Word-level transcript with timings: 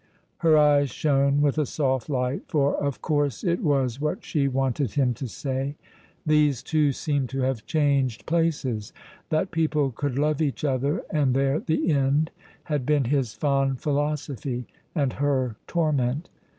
Her 0.37 0.57
eyes 0.57 0.89
shone 0.89 1.41
with 1.41 1.59
a 1.59 1.65
soft 1.67 2.09
light, 2.09 2.45
for 2.47 2.75
of 2.83 3.03
course 3.03 3.43
it 3.43 3.61
was 3.63 4.01
what 4.01 4.25
she 4.25 4.47
wanted 4.47 4.93
him 4.93 5.13
to 5.13 5.27
say. 5.27 5.75
These 6.25 6.63
two 6.63 6.91
seemed 6.91 7.29
to 7.29 7.41
have 7.41 7.67
changed 7.67 8.25
places. 8.25 8.93
That 9.29 9.51
people 9.51 9.91
could 9.91 10.17
love 10.17 10.41
each 10.41 10.65
other, 10.65 11.03
and 11.11 11.35
there 11.35 11.59
the 11.59 11.91
end, 11.91 12.31
had 12.63 12.83
been 12.83 13.03
his 13.03 13.35
fond 13.35 13.79
philosophy 13.79 14.65
and 14.95 15.13
her 15.13 15.55
torment. 15.67 16.29